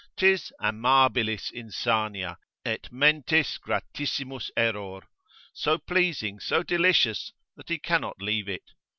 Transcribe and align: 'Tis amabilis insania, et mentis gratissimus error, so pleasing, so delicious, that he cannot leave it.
'Tis 0.17 0.51
amabilis 0.59 1.51
insania, 1.51 2.35
et 2.65 2.91
mentis 2.91 3.59
gratissimus 3.59 4.49
error, 4.57 5.03
so 5.53 5.77
pleasing, 5.77 6.39
so 6.39 6.63
delicious, 6.63 7.31
that 7.55 7.69
he 7.69 7.77
cannot 7.77 8.19
leave 8.19 8.49
it. 8.49 8.71